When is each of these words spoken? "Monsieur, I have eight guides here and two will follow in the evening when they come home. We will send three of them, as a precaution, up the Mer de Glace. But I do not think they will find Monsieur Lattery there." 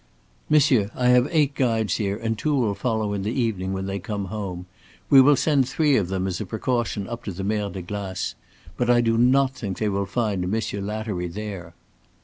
"Monsieur, 0.49 0.89
I 0.95 1.09
have 1.09 1.27
eight 1.31 1.53
guides 1.53 1.97
here 1.97 2.17
and 2.17 2.35
two 2.35 2.55
will 2.55 2.73
follow 2.73 3.13
in 3.13 3.21
the 3.21 3.39
evening 3.39 3.71
when 3.71 3.85
they 3.85 3.99
come 3.99 4.25
home. 4.33 4.65
We 5.11 5.21
will 5.21 5.35
send 5.35 5.67
three 5.69 5.95
of 5.95 6.07
them, 6.07 6.25
as 6.25 6.41
a 6.41 6.45
precaution, 6.47 7.07
up 7.07 7.23
the 7.25 7.43
Mer 7.43 7.69
de 7.69 7.83
Glace. 7.83 8.33
But 8.77 8.89
I 8.89 9.01
do 9.01 9.15
not 9.15 9.53
think 9.53 9.77
they 9.77 9.89
will 9.89 10.07
find 10.07 10.47
Monsieur 10.47 10.81
Lattery 10.81 11.27
there." 11.27 11.75